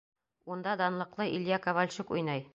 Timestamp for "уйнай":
2.19-2.45